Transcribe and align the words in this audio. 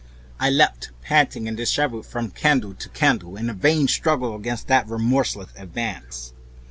I 0.39 0.49
leaped 0.49 0.89
panting 1.03 1.45
from 2.01 2.31
candle 2.31 2.73
to 2.73 2.89
candle 2.89 3.37
in 3.37 3.51
a 3.51 3.53
vain 3.53 3.87
struggle 3.87 4.35
against 4.35 4.65
that 4.65 4.87
remorseless 4.87 5.49
advance. 5.55 6.33